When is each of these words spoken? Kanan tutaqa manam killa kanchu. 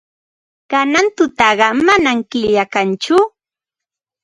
Kanan 0.71 1.07
tutaqa 1.15 1.67
manam 1.87 2.17
killa 2.31 2.63
kanchu. 2.73 3.17